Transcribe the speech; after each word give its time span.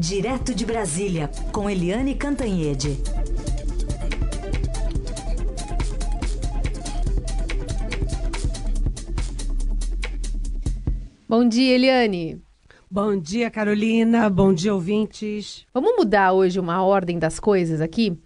Direto 0.00 0.54
de 0.54 0.64
Brasília, 0.64 1.30
com 1.52 1.68
Eliane 1.68 2.14
Cantanhede. 2.14 2.96
Bom 11.28 11.46
dia, 11.46 11.74
Eliane. 11.74 12.42
Bom 12.90 13.14
dia, 13.14 13.50
Carolina. 13.50 14.30
Bom 14.30 14.54
dia, 14.54 14.72
ouvintes. 14.72 15.66
Vamos 15.74 15.94
mudar 15.94 16.32
hoje 16.32 16.58
uma 16.58 16.82
ordem 16.82 17.18
das 17.18 17.38
coisas 17.38 17.82
aqui? 17.82 18.18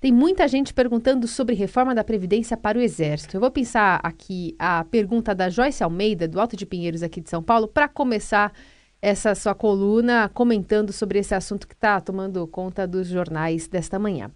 Tem 0.00 0.10
muita 0.10 0.48
gente 0.48 0.74
perguntando 0.74 1.28
sobre 1.28 1.54
reforma 1.54 1.94
da 1.94 2.02
Previdência 2.02 2.56
para 2.56 2.76
o 2.76 2.82
Exército. 2.82 3.36
Eu 3.36 3.40
vou 3.40 3.52
pensar 3.52 4.00
aqui 4.02 4.56
a 4.58 4.82
pergunta 4.82 5.32
da 5.32 5.48
Joyce 5.48 5.84
Almeida, 5.84 6.26
do 6.26 6.40
Alto 6.40 6.56
de 6.56 6.66
Pinheiros, 6.66 7.04
aqui 7.04 7.20
de 7.20 7.30
São 7.30 7.40
Paulo, 7.40 7.68
para 7.68 7.86
começar 7.86 8.52
essa 9.02 9.34
sua 9.34 9.54
coluna 9.54 10.28
comentando 10.28 10.92
sobre 10.92 11.18
esse 11.18 11.34
assunto 11.34 11.66
que 11.66 11.74
está 11.74 12.00
tomando 12.00 12.46
conta 12.46 12.86
dos 12.86 13.08
jornais 13.08 13.68
desta 13.68 13.98
manhã. 13.98 14.30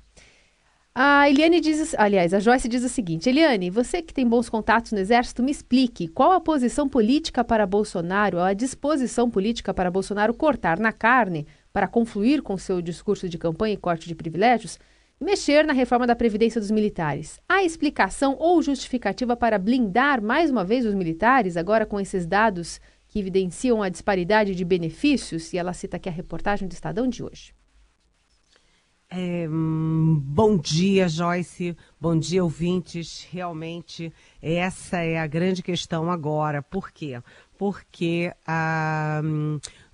A 0.97 1.29
Eliane 1.29 1.61
diz, 1.61 1.93
aliás, 1.99 2.33
a 2.33 2.39
Joyce 2.39 2.69
diz 2.69 2.85
o 2.85 2.89
seguinte: 2.89 3.29
Eliane, 3.29 3.69
você 3.69 4.01
que 4.01 4.15
tem 4.15 4.27
bons 4.27 4.49
contatos 4.49 4.93
no 4.93 4.99
Exército, 4.99 5.43
me 5.43 5.51
explique 5.51 6.07
qual 6.07 6.31
a 6.31 6.41
posição 6.41 6.89
política 6.89 7.43
para 7.43 7.67
Bolsonaro, 7.67 8.39
a 8.39 8.53
disposição 8.53 9.29
política 9.29 9.75
para 9.75 9.91
Bolsonaro 9.91 10.33
cortar 10.33 10.79
na 10.79 10.93
carne 10.93 11.49
para 11.73 11.89
confluir 11.89 12.43
com 12.43 12.57
seu 12.57 12.81
discurso 12.81 13.29
de 13.29 13.37
campanha 13.37 13.75
e 13.75 13.77
corte 13.77 14.07
de 14.07 14.15
privilégios, 14.15 14.79
mexer 15.21 15.67
na 15.67 15.73
reforma 15.73 16.07
da 16.07 16.15
Previdência 16.15 16.61
dos 16.61 16.71
militares. 16.71 17.41
Há 17.49 17.65
explicação 17.65 18.37
ou 18.39 18.63
justificativa 18.63 19.35
para 19.35 19.59
blindar 19.59 20.23
mais 20.23 20.49
uma 20.49 20.65
vez 20.65 20.87
os 20.87 20.95
militares, 20.95 21.57
agora 21.57 21.85
com 21.85 21.99
esses 21.99 22.25
dados 22.25 22.81
que 23.15 23.21
evidenciam 23.21 23.81
a 23.81 23.89
disparidade 23.89 24.57
de 24.57 24.65
benefícios, 24.65 25.53
e 25.53 25.57
ela 25.57 25.73
cita 25.73 25.99
aqui 25.99 26.09
a 26.09 26.13
reportagem 26.13 26.67
do 26.67 26.73
Estadão 26.73 27.07
de 27.07 27.23
hoje. 27.23 27.55
É, 29.09 29.47
bom 29.49 30.59
dia, 30.59 31.09
Joyce. 31.09 31.77
Bom 32.01 32.19
dia, 32.19 32.43
ouvintes. 32.43 33.25
Realmente, 33.31 34.13
essa 34.43 34.99
é 34.99 35.17
a 35.17 35.29
grande 35.29 35.63
questão 35.63 36.11
agora. 36.11 36.61
Por 36.61 36.91
quê? 36.91 37.23
Porque 37.57 38.33
ah, 38.45 39.23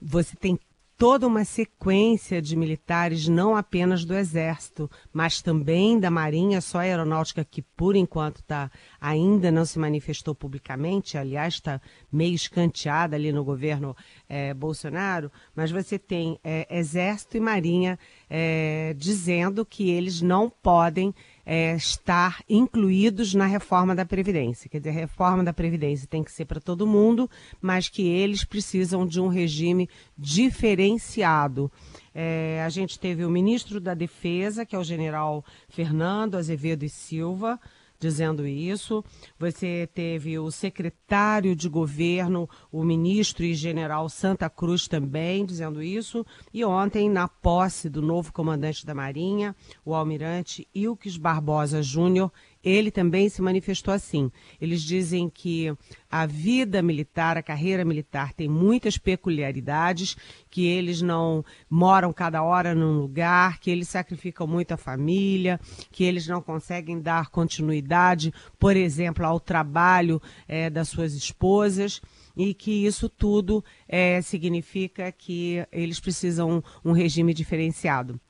você 0.01 0.35
tem 0.35 0.59
toda 1.01 1.27
uma 1.27 1.47
sequência 1.47 2.43
de 2.43 2.55
militares, 2.55 3.27
não 3.27 3.57
apenas 3.57 4.05
do 4.05 4.15
Exército, 4.15 4.91
mas 5.11 5.41
também 5.41 5.99
da 5.99 6.11
Marinha, 6.11 6.61
só 6.61 6.77
a 6.77 6.83
Aeronáutica 6.83 7.43
que, 7.43 7.63
por 7.63 7.97
enquanto, 7.97 8.43
tá, 8.43 8.71
ainda 9.01 9.51
não 9.51 9.65
se 9.65 9.79
manifestou 9.79 10.35
publicamente, 10.35 11.17
aliás, 11.17 11.55
está 11.55 11.81
meio 12.13 12.35
escanteada 12.35 13.17
ali 13.17 13.33
no 13.33 13.43
governo 13.43 13.97
é, 14.29 14.53
Bolsonaro, 14.53 15.33
mas 15.57 15.71
você 15.71 15.99
tem 15.99 16.39
é, 16.45 16.67
Exército 16.69 17.39
e 17.39 17.41
Marinha 17.41 17.99
é, 18.29 18.95
dizendo 18.95 19.65
que 19.65 19.89
eles 19.89 20.21
não 20.21 20.51
podem 20.51 21.15
é, 21.53 21.75
estar 21.75 22.45
incluídos 22.49 23.35
na 23.35 23.45
reforma 23.45 23.93
da 23.93 24.05
Previdência. 24.05 24.71
Quer 24.71 24.79
dizer, 24.79 24.91
a 24.91 25.01
reforma 25.01 25.43
da 25.43 25.53
Previdência 25.53 26.07
tem 26.07 26.23
que 26.23 26.31
ser 26.31 26.45
para 26.45 26.61
todo 26.61 26.87
mundo, 26.87 27.29
mas 27.61 27.89
que 27.89 28.07
eles 28.07 28.45
precisam 28.45 29.05
de 29.05 29.21
um 29.21 29.27
regime 29.27 29.91
diferenciado. 30.17 31.69
É, 32.15 32.63
a 32.65 32.69
gente 32.69 33.01
teve 33.01 33.25
o 33.25 33.31
ministro 33.31 33.81
da 33.81 33.95
Defesa, 33.95 34.65
que 34.65 34.77
é 34.77 34.79
o 34.79 34.85
general 34.85 35.45
Fernando 35.69 36.37
Azevedo 36.37 36.85
e 36.85 36.89
Silva, 36.89 37.59
dizendo 38.01 38.47
isso. 38.47 39.05
Você 39.39 39.89
teve 39.95 40.39
o 40.39 40.51
secretário 40.51 41.55
de 41.55 41.69
governo, 41.69 42.49
o 42.73 42.83
ministro 42.83 43.45
e 43.45 43.55
general 43.55 44.09
Santa 44.09 44.49
Cruz 44.49 44.89
também 44.89 45.45
dizendo 45.45 45.83
isso. 45.83 46.25
E 46.53 46.65
ontem, 46.65 47.09
na 47.09 47.29
posse 47.29 47.91
do 47.91 48.01
novo 48.01 48.33
comandante 48.33 48.87
da 48.87 48.95
Marinha, 48.95 49.55
o 49.85 49.95
almirante 49.95 50.67
Ilques 50.75 51.19
Barbosa 51.19 51.83
Júnior, 51.83 52.33
ele 52.63 52.91
também 52.91 53.29
se 53.29 53.41
manifestou 53.41 53.93
assim. 53.93 54.31
Eles 54.61 54.83
dizem 54.83 55.29
que 55.29 55.75
a 56.11 56.27
vida 56.27 56.83
militar, 56.83 57.37
a 57.37 57.43
carreira 57.43 57.85
militar 57.85 58.33
tem 58.33 58.49
muitas 58.49 58.99
peculiaridades, 58.99 60.17
que 60.51 60.67
eles 60.67 61.01
não 61.01 61.45
moram 61.69 62.13
cada 62.13 62.43
hora 62.43 62.75
num 62.75 62.99
lugar, 62.99 63.59
que 63.59 63.71
eles 63.71 63.89
sacrificam 63.89 64.47
muito 64.47 64.73
a 64.73 64.77
família, 64.77 65.59
que 65.91 66.05
eles 66.05 66.27
não 66.27 66.43
conseguem 66.43 67.01
dar 67.01 67.31
continuidade, 67.31 68.33
por 68.59 68.77
exemplo, 68.77 69.25
ao 69.25 69.41
trabalho 69.41 70.21
é, 70.47 70.69
das 70.69 70.89
suas 70.89 71.15
esposas 71.15 72.01
e 72.37 72.55
que 72.55 72.87
isso 72.87 73.09
tudo 73.09 73.65
é, 73.89 74.21
significa 74.23 75.11
que 75.13 75.65
eles 75.73 75.99
precisam 75.99 76.63
um 76.85 76.93
regime 76.93 77.35
diferenciado. 77.35 78.21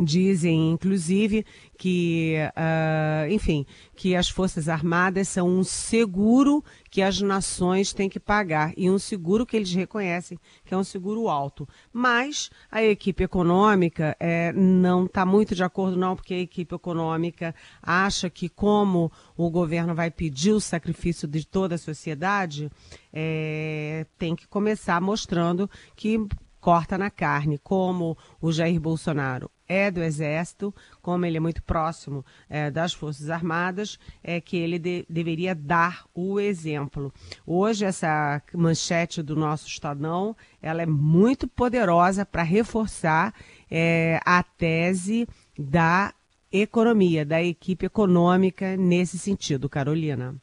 Dizem, 0.00 0.70
inclusive, 0.70 1.44
que, 1.76 2.36
uh, 2.56 3.30
enfim, 3.30 3.66
que 3.94 4.16
as 4.16 4.28
Forças 4.28 4.66
Armadas 4.66 5.28
são 5.28 5.46
um 5.46 5.62
seguro 5.62 6.64
que 6.90 7.02
as 7.02 7.20
nações 7.20 7.92
têm 7.92 8.08
que 8.08 8.18
pagar 8.18 8.72
e 8.74 8.90
um 8.90 8.98
seguro 8.98 9.44
que 9.44 9.54
eles 9.54 9.72
reconhecem 9.72 10.38
que 10.64 10.72
é 10.72 10.76
um 10.76 10.82
seguro 10.82 11.28
alto. 11.28 11.68
Mas 11.92 12.50
a 12.70 12.82
equipe 12.82 13.22
econômica 13.22 14.16
é, 14.18 14.50
não 14.52 15.04
está 15.04 15.26
muito 15.26 15.54
de 15.54 15.62
acordo, 15.62 15.96
não, 15.96 16.16
porque 16.16 16.34
a 16.34 16.40
equipe 16.40 16.74
econômica 16.74 17.54
acha 17.82 18.30
que, 18.30 18.48
como 18.48 19.12
o 19.36 19.50
governo 19.50 19.94
vai 19.94 20.10
pedir 20.10 20.52
o 20.52 20.60
sacrifício 20.60 21.28
de 21.28 21.46
toda 21.46 21.74
a 21.74 21.78
sociedade, 21.78 22.70
é, 23.12 24.06
tem 24.18 24.34
que 24.34 24.48
começar 24.48 25.00
mostrando 25.02 25.68
que 25.94 26.18
corta 26.60 26.96
na 26.96 27.10
carne, 27.10 27.58
como 27.58 28.16
o 28.40 28.50
Jair 28.52 28.80
Bolsonaro 28.80 29.50
é 29.72 29.90
do 29.90 30.02
Exército, 30.02 30.74
como 31.00 31.24
ele 31.24 31.38
é 31.38 31.40
muito 31.40 31.62
próximo 31.62 32.24
é, 32.48 32.70
das 32.70 32.92
Forças 32.92 33.30
Armadas, 33.30 33.98
é 34.22 34.40
que 34.40 34.56
ele 34.56 34.78
de, 34.78 35.06
deveria 35.08 35.54
dar 35.54 36.04
o 36.14 36.38
exemplo. 36.38 37.12
Hoje, 37.46 37.84
essa 37.84 38.42
manchete 38.52 39.22
do 39.22 39.34
nosso 39.34 39.66
Estadão, 39.66 40.36
ela 40.60 40.82
é 40.82 40.86
muito 40.86 41.48
poderosa 41.48 42.26
para 42.26 42.42
reforçar 42.42 43.34
é, 43.70 44.20
a 44.24 44.42
tese 44.42 45.26
da 45.58 46.12
economia, 46.52 47.24
da 47.24 47.42
equipe 47.42 47.86
econômica 47.86 48.76
nesse 48.76 49.18
sentido, 49.18 49.68
Carolina. 49.68 50.34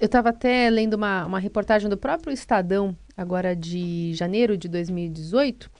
Eu 0.00 0.06
estava 0.06 0.30
até 0.30 0.68
lendo 0.70 0.94
uma, 0.94 1.26
uma 1.26 1.38
reportagem 1.38 1.88
do 1.88 1.96
próprio 1.96 2.32
Estadão, 2.32 2.96
agora 3.16 3.54
de 3.54 4.12
janeiro 4.14 4.56
de 4.56 4.68
2018, 4.68 5.70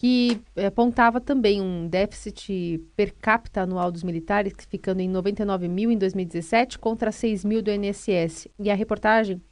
que 0.00 0.40
eh, 0.56 0.64
apontava 0.64 1.20
também 1.20 1.60
um 1.60 1.86
déficit 1.86 2.78
per 2.96 3.12
capita 3.20 3.60
anual 3.60 3.92
dos 3.92 4.02
militares, 4.02 4.54
ficando 4.66 5.00
em 5.00 5.08
99 5.10 5.68
mil 5.68 5.90
em 5.90 5.98
2017 5.98 6.78
contra 6.78 7.12
6 7.12 7.44
mil 7.44 7.60
do 7.60 7.70
INSS. 7.70 8.48
E 8.58 8.70
a 8.70 8.74
reportagem 8.74 9.42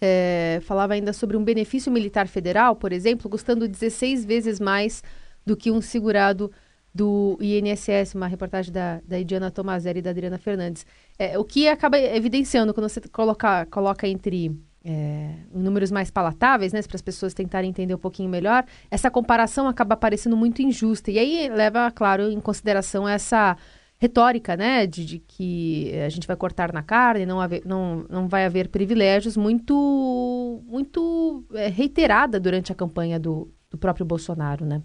é, 0.00 0.58
falava 0.62 0.94
ainda 0.94 1.12
sobre 1.12 1.36
um 1.36 1.44
benefício 1.44 1.92
militar 1.92 2.26
federal, 2.26 2.74
por 2.74 2.92
exemplo, 2.92 3.30
custando 3.30 3.68
16 3.68 4.24
vezes 4.24 4.58
mais 4.58 5.04
do 5.46 5.56
que 5.56 5.70
um 5.70 5.80
segurado 5.80 6.50
do 6.92 7.38
INSS, 7.40 8.16
uma 8.16 8.26
reportagem 8.26 8.72
da, 8.72 9.00
da 9.06 9.20
Idiana 9.20 9.52
Tomazelli 9.52 10.00
e 10.00 10.02
da 10.02 10.10
Adriana 10.10 10.36
Fernandes. 10.36 10.84
É, 11.16 11.38
o 11.38 11.44
que 11.44 11.68
acaba 11.68 11.96
evidenciando 11.96 12.74
quando 12.74 12.88
você 12.88 13.00
coloca, 13.02 13.64
coloca 13.66 14.08
entre 14.08 14.50
é, 14.84 15.34
números 15.52 15.90
mais 15.90 16.10
palatáveis, 16.10 16.72
né, 16.72 16.80
para 16.82 16.96
as 16.96 17.02
pessoas 17.02 17.34
tentarem 17.34 17.70
entender 17.70 17.94
um 17.94 17.98
pouquinho 17.98 18.28
melhor, 18.28 18.64
essa 18.90 19.10
comparação 19.10 19.68
acaba 19.68 19.96
parecendo 19.96 20.36
muito 20.36 20.62
injusta. 20.62 21.10
E 21.10 21.18
aí 21.18 21.48
leva, 21.48 21.90
claro, 21.90 22.30
em 22.30 22.40
consideração 22.40 23.08
essa 23.08 23.56
retórica, 23.98 24.56
né, 24.56 24.86
de, 24.86 25.04
de 25.04 25.18
que 25.18 25.92
a 26.00 26.08
gente 26.08 26.26
vai 26.26 26.34
cortar 26.34 26.72
na 26.72 26.82
carne, 26.82 27.26
não, 27.26 27.38
haver, 27.38 27.62
não, 27.66 28.06
não 28.08 28.28
vai 28.28 28.46
haver 28.46 28.68
privilégios, 28.68 29.36
muito, 29.36 30.62
muito 30.66 31.44
é, 31.52 31.68
reiterada 31.68 32.40
durante 32.40 32.72
a 32.72 32.74
campanha 32.74 33.20
do, 33.20 33.52
do 33.70 33.76
próprio 33.76 34.06
Bolsonaro, 34.06 34.64
né? 34.64 34.82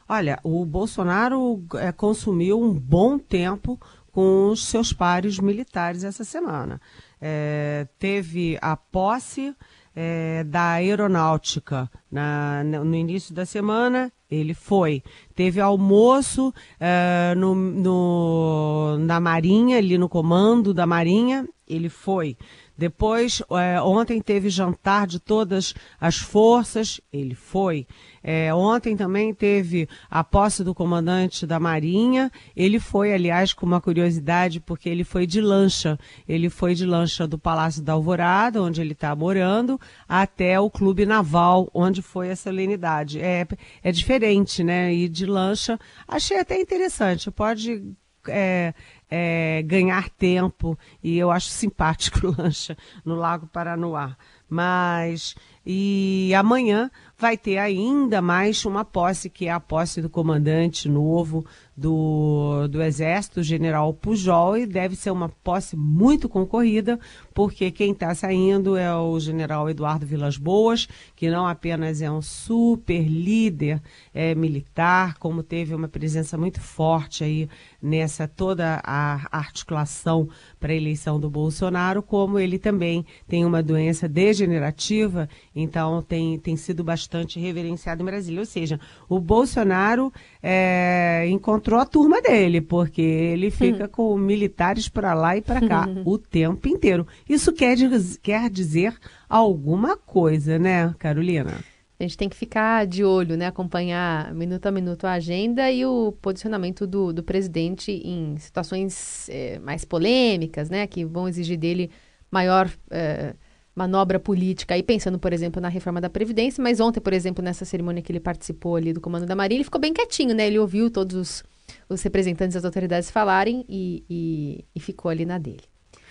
Olha, 0.08 0.38
o 0.42 0.64
Bolsonaro 0.64 1.62
é, 1.74 1.92
consumiu 1.92 2.58
um 2.58 2.72
bom 2.72 3.18
tempo 3.18 3.78
com 4.10 4.48
os 4.48 4.64
seus 4.64 4.90
pares 4.90 5.38
militares 5.38 6.02
essa 6.02 6.24
semana. 6.24 6.80
É, 7.20 7.86
teve 7.98 8.56
a 8.62 8.74
posse 8.74 9.54
é, 9.94 10.44
da 10.44 10.70
aeronáutica 10.70 11.90
na, 12.10 12.64
no 12.64 12.94
início 12.94 13.34
da 13.34 13.44
semana 13.44 14.10
ele 14.30 14.54
foi. 14.54 15.02
Teve 15.34 15.60
almoço 15.60 16.48
uh, 16.48 17.38
no, 17.38 17.54
no, 17.54 18.98
na 18.98 19.18
Marinha, 19.18 19.78
ali 19.78 19.96
no 19.96 20.08
comando 20.08 20.74
da 20.74 20.86
Marinha, 20.86 21.48
ele 21.66 21.88
foi. 21.88 22.36
Depois, 22.78 23.42
é, 23.50 23.82
ontem 23.82 24.22
teve 24.22 24.48
jantar 24.48 25.04
de 25.08 25.18
todas 25.18 25.74
as 26.00 26.16
forças, 26.16 27.00
ele 27.12 27.34
foi. 27.34 27.88
É, 28.22 28.54
ontem 28.54 28.96
também 28.96 29.34
teve 29.34 29.88
a 30.08 30.22
posse 30.22 30.62
do 30.62 30.72
comandante 30.72 31.44
da 31.44 31.58
Marinha, 31.58 32.30
ele 32.54 32.78
foi, 32.78 33.12
aliás, 33.12 33.52
com 33.52 33.66
uma 33.66 33.80
curiosidade, 33.80 34.60
porque 34.60 34.88
ele 34.88 35.02
foi 35.02 35.26
de 35.26 35.40
lancha. 35.40 35.98
Ele 36.28 36.48
foi 36.48 36.72
de 36.76 36.86
lancha 36.86 37.26
do 37.26 37.36
Palácio 37.36 37.82
da 37.82 37.94
Alvorada, 37.94 38.62
onde 38.62 38.80
ele 38.80 38.92
está 38.92 39.12
morando, 39.16 39.80
até 40.08 40.60
o 40.60 40.70
Clube 40.70 41.04
Naval, 41.04 41.68
onde 41.74 42.00
foi 42.00 42.30
a 42.30 42.36
solenidade. 42.36 43.20
É, 43.20 43.44
é 43.82 43.90
diferente, 43.90 44.62
né? 44.62 44.94
Ir 44.94 45.08
de 45.08 45.26
lancha. 45.26 45.80
Achei 46.06 46.38
até 46.38 46.60
interessante. 46.60 47.28
Pode 47.28 47.82
é, 48.28 48.74
é, 49.10 49.62
ganhar 49.64 50.08
tempo 50.10 50.78
e 51.02 51.18
eu 51.18 51.30
acho 51.30 51.48
simpático 51.48 52.34
lancha 52.36 52.76
no 53.04 53.14
Lago 53.14 53.46
Paranoá. 53.46 54.16
Mas 54.48 55.34
e 55.64 56.32
amanhã 56.34 56.90
vai 57.18 57.36
ter 57.36 57.58
ainda 57.58 58.22
mais 58.22 58.64
uma 58.64 58.84
posse, 58.84 59.28
que 59.28 59.48
é 59.48 59.50
a 59.50 59.58
posse 59.58 60.00
do 60.00 60.08
comandante 60.08 60.88
novo 60.88 61.44
do, 61.76 62.68
do 62.68 62.80
Exército, 62.80 63.42
general 63.42 63.92
Pujol, 63.92 64.56
e 64.56 64.66
deve 64.66 64.94
ser 64.94 65.10
uma 65.10 65.28
posse 65.28 65.76
muito 65.76 66.28
concorrida, 66.28 66.98
porque 67.34 67.72
quem 67.72 67.90
está 67.90 68.14
saindo 68.14 68.76
é 68.76 68.94
o 68.94 69.18
general 69.18 69.68
Eduardo 69.68 70.06
Vilas 70.06 70.36
Boas, 70.36 70.88
que 71.16 71.28
não 71.28 71.46
apenas 71.46 72.00
é 72.00 72.10
um 72.10 72.22
super 72.22 73.02
líder 73.02 73.82
é, 74.14 74.34
militar, 74.34 75.18
como 75.18 75.42
teve 75.42 75.74
uma 75.74 75.88
presença 75.88 76.38
muito 76.38 76.60
forte 76.60 77.24
aí 77.24 77.48
nessa 77.82 78.28
toda 78.28 78.80
a 78.84 79.36
articulação 79.36 80.28
para 80.60 80.72
a 80.72 80.76
eleição 80.76 81.18
do 81.18 81.28
Bolsonaro, 81.28 82.00
como 82.00 82.38
ele 82.38 82.60
também 82.60 83.04
tem 83.26 83.44
uma 83.44 83.62
doença 83.62 84.08
degenerativa, 84.08 85.28
então 85.54 86.00
tem, 86.02 86.38
tem 86.38 86.56
sido 86.56 86.84
bastante 86.84 87.07
reverenciado 87.36 88.02
em 88.02 88.06
Brasília. 88.06 88.40
Ou 88.40 88.46
seja, 88.46 88.78
o 89.08 89.18
Bolsonaro 89.20 90.12
é, 90.42 91.26
encontrou 91.28 91.80
a 91.80 91.86
turma 91.86 92.20
dele, 92.20 92.60
porque 92.60 93.02
ele 93.02 93.50
fica 93.50 93.84
hum. 93.84 93.88
com 93.88 94.18
militares 94.18 94.88
para 94.88 95.14
lá 95.14 95.36
e 95.36 95.42
para 95.42 95.66
cá 95.66 95.88
o 96.04 96.18
tempo 96.18 96.68
inteiro. 96.68 97.06
Isso 97.28 97.52
quer, 97.52 97.76
quer 98.22 98.50
dizer 98.50 98.94
alguma 99.28 99.96
coisa, 99.96 100.58
né, 100.58 100.94
Carolina? 100.98 101.64
A 102.00 102.04
gente 102.04 102.16
tem 102.16 102.28
que 102.28 102.36
ficar 102.36 102.86
de 102.86 103.02
olho, 103.02 103.36
né? 103.36 103.46
Acompanhar 103.46 104.32
minuto 104.32 104.66
a 104.66 104.70
minuto 104.70 105.04
a 105.04 105.12
agenda 105.12 105.68
e 105.70 105.84
o 105.84 106.12
posicionamento 106.12 106.86
do, 106.86 107.12
do 107.12 107.24
presidente 107.24 107.90
em 107.90 108.36
situações 108.36 109.28
é, 109.28 109.58
mais 109.58 109.84
polêmicas, 109.84 110.70
né? 110.70 110.86
Que 110.86 111.04
vão 111.04 111.28
exigir 111.28 111.58
dele 111.58 111.90
maior 112.30 112.70
é, 112.90 113.34
manobra 113.78 114.18
política. 114.18 114.74
Aí 114.74 114.82
pensando, 114.82 115.18
por 115.18 115.32
exemplo, 115.32 115.62
na 115.62 115.68
reforma 115.68 116.00
da 116.00 116.10
Previdência, 116.10 116.60
mas 116.60 116.80
ontem, 116.80 117.00
por 117.00 117.12
exemplo, 117.12 117.42
nessa 117.42 117.64
cerimônia 117.64 118.02
que 118.02 118.10
ele 118.10 118.18
participou 118.18 118.74
ali 118.74 118.92
do 118.92 119.00
Comando 119.00 119.24
da 119.24 119.36
Marinha, 119.36 119.58
ele 119.58 119.64
ficou 119.64 119.80
bem 119.80 119.92
quietinho, 119.92 120.34
né? 120.34 120.48
Ele 120.48 120.58
ouviu 120.58 120.90
todos 120.90 121.14
os, 121.14 121.44
os 121.88 122.02
representantes 122.02 122.54
das 122.54 122.64
autoridades 122.64 123.08
falarem 123.08 123.64
e, 123.68 124.04
e, 124.10 124.64
e 124.74 124.80
ficou 124.80 125.08
ali 125.08 125.24
na 125.24 125.38
dele. 125.38 125.62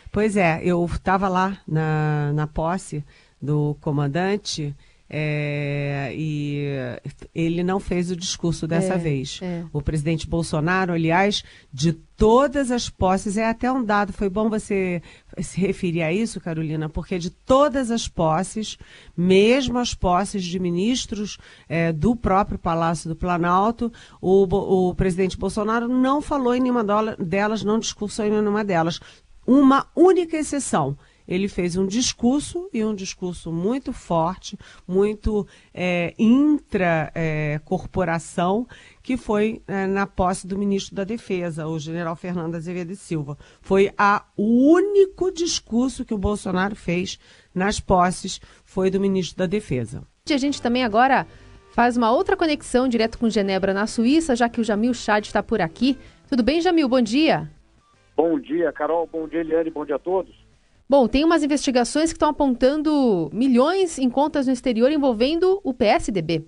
Pois 0.10 0.38
é, 0.38 0.62
eu 0.64 0.84
estava 0.86 1.28
lá 1.28 1.60
na, 1.68 2.32
na 2.34 2.48
posse 2.48 3.04
do 3.42 3.76
comandante 3.82 4.74
é, 5.10 6.14
e 6.16 6.66
ele 7.34 7.64
não 7.64 7.80
fez 7.80 8.12
o 8.12 8.16
discurso 8.16 8.68
dessa 8.68 8.96
é, 8.96 8.98
vez. 8.98 9.40
É. 9.42 9.64
O 9.72 9.82
presidente 9.82 10.28
Bolsonaro, 10.28 10.94
aliás, 10.94 11.44
de 11.72 11.94
todas 11.94 12.72
as 12.72 12.90
posses, 12.90 13.38
é 13.38 13.48
até 13.48 13.72
um 13.72 13.84
dado, 13.84 14.12
foi 14.12 14.30
bom 14.30 14.50
você 14.50 15.02
se 15.40 15.62
referir 15.62 16.02
a 16.02 16.12
isso, 16.12 16.42
Carolina, 16.42 16.90
porque 16.90 17.18
de 17.18 17.30
todas 17.30 17.92
as 17.92 18.08
posses, 18.08 18.78
mesmo 19.16 19.78
as 19.78 19.94
posses 19.94 20.44
de 20.44 20.60
ministros 20.60 21.38
é, 21.70 21.94
do 21.94 22.16
próprio 22.16 22.60
Palácio 22.60 23.08
do 23.08 23.16
Planalto, 23.16 23.92
o, 24.20 24.90
o 24.90 24.96
presidente 24.96 25.38
Bolsonaro 25.38 25.88
não 25.88 26.22
falou 26.22 26.54
em 26.54 26.60
nenhuma 26.60 26.84
delas, 27.18 27.64
não 27.64 27.80
discursou 27.80 28.26
em 28.26 28.32
nenhuma 28.32 28.64
delas. 28.64 29.00
Uma 29.46 29.88
única 29.96 30.36
exceção 30.36 30.98
ele 31.28 31.48
fez 31.48 31.76
um 31.76 31.86
discurso 31.86 32.68
e 32.74 32.84
um 32.86 32.96
discurso 32.96 33.52
muito 33.52 33.92
forte, 33.92 34.58
muito 34.88 35.46
é, 35.74 36.14
intra-corporação, 36.18 38.66
é, 38.70 38.74
que 39.04 39.18
foi 39.18 39.62
é, 39.68 39.86
na 39.86 40.08
posse 40.08 40.48
do 40.48 40.58
ministro 40.58 40.96
da 40.96 41.04
Defesa, 41.04 41.68
o 41.68 41.78
general 41.78 42.16
Fernando 42.16 42.56
Azevedo 42.56 42.96
Silva. 42.96 43.38
Foi 43.62 43.92
a, 43.98 44.24
o 44.38 44.72
único 44.72 45.30
discurso 45.32 46.06
que 46.06 46.14
o 46.14 46.18
Bolsonaro 46.18 46.76
fez 46.76 47.20
nas 47.54 47.80
posses, 47.80 48.40
foi 48.64 48.90
do 48.90 49.00
ministro 49.00 49.38
da 49.38 49.46
Defesa. 49.46 50.04
A 50.30 50.38
gente 50.38 50.62
também 50.62 50.84
agora 50.84 51.26
faz 51.72 51.96
uma 51.96 52.12
outra 52.12 52.36
conexão 52.36 52.86
direto 52.88 53.18
com 53.18 53.30
Genebra, 53.30 53.74
na 53.74 53.88
Suíça, 53.88 54.36
já 54.36 54.50
que 54.50 54.60
o 54.60 54.64
Jamil 54.64 54.94
Chad 54.94 55.26
está 55.26 55.44
por 55.44 55.62
aqui. 55.62 55.98
Tudo 56.28 56.44
bem, 56.44 56.62
Jamil? 56.62 56.90
Bom 56.90 57.02
dia. 57.02 57.50
Bom 58.16 58.40
dia, 58.40 58.72
Carol. 58.74 59.08
Bom 59.12 59.28
dia, 59.28 59.42
Eliane. 59.42 59.70
Bom 59.70 59.86
dia 59.86 59.96
a 59.96 60.00
todos. 60.00 60.47
Bom, 60.90 61.06
tem 61.06 61.26
umas 61.26 61.44
investigações 61.44 62.12
que 62.12 62.16
estão 62.16 62.30
apontando 62.30 63.30
milhões 63.34 64.00
em 64.00 64.10
contas 64.10 64.48
no 64.48 64.54
exterior 64.54 64.90
envolvendo 64.90 65.60
o 65.62 65.74
PSDB. 65.74 66.48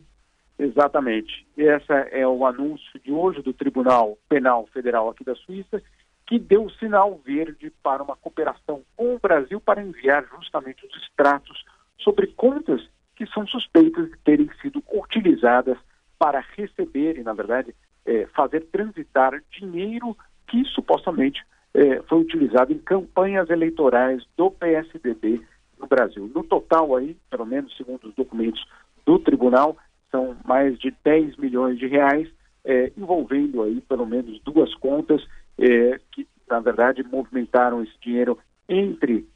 Exatamente. 0.57 1.45
Esse 1.57 1.91
é 2.11 2.25
o 2.25 2.45
anúncio 2.45 2.99
de 3.03 3.11
hoje 3.11 3.41
do 3.41 3.53
Tribunal 3.53 4.17
Penal 4.29 4.65
Federal 4.73 5.09
aqui 5.09 5.25
da 5.25 5.35
Suíça, 5.35 5.81
que 6.25 6.39
deu 6.39 6.69
sinal 6.69 7.19
verde 7.25 7.69
para 7.83 8.01
uma 8.01 8.15
cooperação 8.15 8.81
com 8.95 9.15
o 9.15 9.19
Brasil 9.19 9.59
para 9.59 9.81
enviar 9.81 10.25
justamente 10.37 10.85
os 10.85 11.03
extratos 11.03 11.65
sobre 11.97 12.27
contas 12.27 12.81
que 13.17 13.25
são 13.27 13.45
suspeitas 13.45 14.09
de 14.09 14.17
terem 14.19 14.49
sido 14.61 14.81
utilizadas 14.89 15.77
para 16.17 16.43
receber 16.55 17.17
e, 17.17 17.23
na 17.23 17.33
verdade, 17.33 17.75
é, 18.05 18.25
fazer 18.27 18.61
transitar 18.71 19.33
dinheiro 19.51 20.15
que 20.47 20.63
supostamente 20.65 21.43
é, 21.73 22.01
foi 22.03 22.19
utilizado 22.19 22.73
em 22.73 22.77
campanhas 22.79 23.49
eleitorais 23.49 24.23
do 24.35 24.51
PSDB 24.51 25.41
no 25.79 25.87
Brasil. 25.87 26.29
No 26.33 26.43
total 26.43 26.95
aí, 26.95 27.15
pelo 27.29 27.45
menos 27.45 27.75
segundo 27.77 28.07
os 28.07 28.15
documentos 28.15 28.65
do 29.05 29.19
tribunal, 29.19 29.77
são 30.11 30.35
mais 30.45 30.77
de 30.79 30.93
10 31.03 31.37
milhões 31.37 31.77
de 31.77 31.87
reais, 31.87 32.27
é, 32.65 32.91
envolvendo 32.97 33.63
aí 33.63 33.81
pelo 33.81 34.05
menos 34.05 34.39
duas 34.41 34.73
contas 34.75 35.25
é, 35.57 35.99
que, 36.11 36.27
na 36.49 36.59
verdade, 36.59 37.03
movimentaram 37.03 37.83
esse 37.83 37.93
dinheiro 38.01 38.37
entre, 38.67 39.27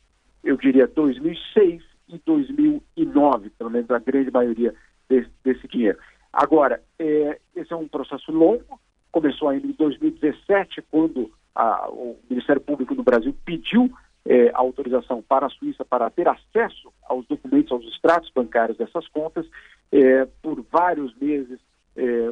eu 0.43 0.57
diria, 0.57 0.87
2006 0.87 1.83
e 2.09 2.17
2009, 2.25 3.49
pelo 3.51 3.69
menos 3.69 3.89
a 3.91 3.99
grande 3.99 4.31
maioria 4.31 4.73
desse, 5.07 5.29
desse 5.43 5.67
dinheiro. 5.67 5.97
Agora, 6.31 6.81
é, 6.97 7.39
esse 7.55 7.71
é 7.71 7.75
um 7.75 7.87
processo 7.87 8.31
longo, 8.31 8.79
começou 9.11 9.49
ainda 9.49 9.67
em 9.67 9.71
2017, 9.71 10.81
quando 10.89 11.31
a, 11.55 11.89
o 11.89 12.17
Ministério 12.29 12.61
Público 12.61 12.95
do 12.95 13.03
Brasil 13.03 13.35
pediu 13.45 13.91
é, 14.25 14.51
autorização 14.53 15.21
para 15.21 15.47
a 15.47 15.49
Suíça 15.49 15.83
para 15.83 16.09
ter 16.09 16.27
acesso 16.27 16.91
aos 17.03 17.25
documentos, 17.27 17.71
aos 17.71 17.85
extratos 17.85 18.31
bancários 18.33 18.77
dessas 18.77 19.07
contas. 19.09 19.45
É, 19.91 20.25
por 20.41 20.63
vários 20.71 21.13
meses, 21.15 21.59
é, 21.95 22.29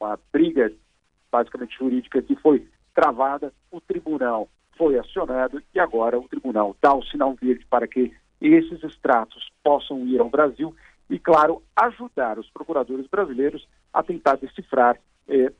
uma 0.00 0.18
briga 0.32 0.72
basicamente 1.30 1.76
jurídica 1.78 2.22
que 2.22 2.36
foi 2.36 2.68
travada, 2.94 3.52
o 3.70 3.80
tribunal 3.80 4.48
foi 4.76 4.98
acionado 4.98 5.62
e 5.74 5.80
agora 5.80 6.18
o 6.18 6.28
tribunal 6.28 6.76
dá 6.80 6.94
o 6.94 7.04
sinal 7.04 7.34
verde 7.34 7.64
para 7.66 7.86
que 7.86 8.12
esses 8.40 8.82
extratos 8.82 9.50
possam 9.62 10.06
ir 10.06 10.20
ao 10.20 10.28
Brasil 10.28 10.74
e, 11.08 11.18
claro, 11.18 11.62
ajudar 11.76 12.38
os 12.38 12.50
procuradores 12.50 13.06
brasileiros 13.06 13.66
a 13.92 14.02
tentar 14.02 14.36
decifrar 14.36 14.98
é, 15.28 15.52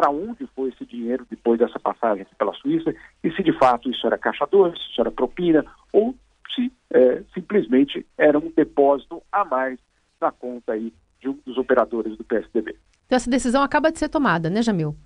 para 0.00 0.10
onde 0.10 0.46
foi 0.56 0.70
esse 0.70 0.86
dinheiro 0.86 1.26
depois 1.28 1.58
dessa 1.58 1.78
passagem 1.78 2.26
pela 2.38 2.54
Suíça 2.54 2.94
e 3.22 3.30
se 3.32 3.42
de 3.42 3.52
fato 3.58 3.90
isso 3.90 4.06
era 4.06 4.16
caixa 4.16 4.46
2, 4.50 4.72
se 4.72 4.90
isso 4.92 5.00
era 5.02 5.10
propina 5.10 5.62
ou 5.92 6.14
se 6.54 6.72
é, 6.90 7.22
simplesmente 7.34 8.06
era 8.16 8.38
um 8.38 8.50
depósito 8.50 9.22
a 9.30 9.44
mais 9.44 9.78
na 10.18 10.32
conta 10.32 10.72
aí 10.72 10.90
de 11.20 11.28
um 11.28 11.38
dos 11.44 11.58
operadores 11.58 12.16
do 12.16 12.24
PSDB. 12.24 12.74
Então 13.04 13.16
essa 13.16 13.28
decisão 13.28 13.62
acaba 13.62 13.92
de 13.92 13.98
ser 13.98 14.08
tomada, 14.08 14.48
né, 14.48 14.62
Jamil? 14.62 14.96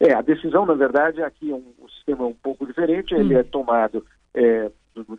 É, 0.00 0.14
a 0.14 0.22
decisão, 0.22 0.64
na 0.64 0.74
verdade, 0.74 1.22
aqui 1.22 1.50
é 1.50 1.54
um, 1.54 1.74
um 1.78 1.88
sistema 1.90 2.24
um 2.24 2.34
pouco 2.34 2.66
diferente, 2.66 3.14
hum. 3.14 3.18
ele 3.18 3.34
é 3.34 3.42
tomado, 3.42 4.06
é, 4.32 4.70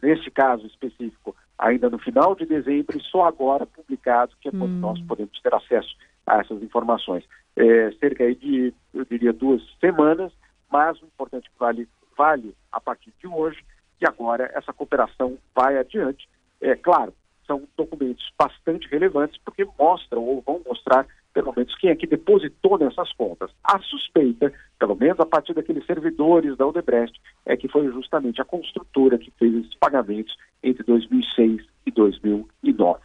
nesse 0.01 0.31
caso 0.31 0.65
específico, 0.65 1.35
ainda 1.55 1.87
no 1.87 1.99
final 1.99 2.33
de 2.33 2.47
dezembro 2.47 2.97
e 2.97 3.03
só 3.03 3.25
agora 3.25 3.67
publicado, 3.67 4.33
que 4.41 4.47
é 4.47 4.51
quando 4.51 4.71
hum. 4.71 4.79
nós 4.79 4.99
podemos 5.03 5.39
ter 5.39 5.53
acesso 5.53 5.95
a 6.29 6.39
essas 6.39 6.61
informações. 6.61 7.23
É, 7.55 7.91
cerca 7.99 8.33
de, 8.35 8.73
eu 8.93 9.05
diria, 9.05 9.33
duas 9.33 9.61
semanas, 9.79 10.31
mas 10.71 11.01
o 11.01 11.05
importante 11.05 11.49
vale, 11.59 11.87
vale 12.17 12.55
a 12.71 12.79
partir 12.79 13.11
de 13.19 13.27
hoje, 13.27 13.63
que 13.97 14.07
agora 14.07 14.49
essa 14.53 14.71
cooperação 14.71 15.37
vai 15.53 15.77
adiante. 15.77 16.29
É 16.61 16.75
claro, 16.75 17.13
são 17.49 17.67
documentos 17.75 18.23
bastante 18.37 18.87
relevantes, 18.89 19.39
porque 19.43 19.65
mostram 19.77 20.23
ou 20.23 20.41
vão 20.41 20.61
mostrar, 20.65 21.07
pelo 21.33 21.51
menos, 21.55 21.75
quem 21.77 21.89
é 21.89 21.95
que 21.95 22.05
depositou 22.05 22.77
nessas 22.77 23.11
contas. 23.13 23.51
A 23.63 23.79
suspeita, 23.79 24.53
pelo 24.77 24.95
menos 24.95 25.19
a 25.19 25.25
partir 25.25 25.55
daqueles 25.55 25.85
servidores 25.85 26.55
da 26.55 26.67
Odebrecht, 26.67 27.19
é 27.45 27.57
que 27.57 27.67
foi 27.67 27.87
justamente 27.91 28.39
a 28.39 28.45
construtora 28.45 29.17
que 29.17 29.31
fez 29.31 29.53
esses 29.55 29.75
pagamentos 29.75 30.37
entre 30.61 30.83
2006 30.83 31.65
e 31.87 31.91
2009. 31.91 33.01